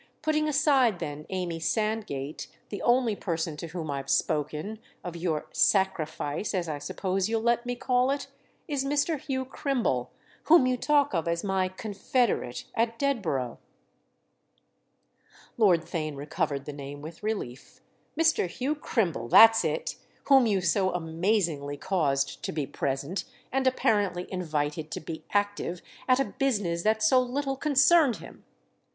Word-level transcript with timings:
Putting 0.23 0.47
aside 0.47 0.97
then 0.97 1.27
Amy 1.29 1.59
Sandgate, 1.59 2.47
the 2.69 2.81
only 2.81 3.15
person 3.15 3.55
to 3.57 3.67
whom 3.67 3.91
I've 3.91 4.09
spoken—of 4.09 5.15
your 5.15 5.45
'sacrifice,' 5.53 6.55
as 6.55 6.67
I 6.67 6.79
suppose 6.79 7.29
you'll 7.29 7.43
let 7.43 7.67
me 7.67 7.75
call 7.75 8.09
it?—is 8.09 8.83
Mr. 8.83 9.19
Hugh 9.19 9.45
Crimble, 9.45 10.09
whom 10.45 10.65
you 10.65 10.75
talk 10.75 11.13
of 11.13 11.27
as 11.27 11.43
my 11.43 11.67
'confederate' 11.69 12.63
at 12.73 12.97
Dedborough." 12.97 13.59
Lord 15.55 15.81
Theign 15.85 16.15
recovered 16.17 16.65
the 16.65 16.73
name 16.73 17.03
with 17.03 17.21
relief. 17.21 17.81
"Mr. 18.19 18.47
Hugh 18.47 18.73
Crimble—that's 18.73 19.63
it!—whom 19.63 20.47
you 20.47 20.61
so 20.61 20.91
amazingly 20.95 21.77
caused 21.77 22.41
to 22.41 22.51
be 22.51 22.65
present, 22.65 23.23
and 23.51 23.67
apparently 23.67 24.25
invited 24.33 24.89
to 24.89 24.99
be 24.99 25.25
active, 25.29 25.83
at 26.07 26.19
a 26.19 26.25
business 26.25 26.81
that 26.81 27.03
so 27.03 27.21
little 27.21 27.55
concerned 27.55 28.15
him." 28.15 28.43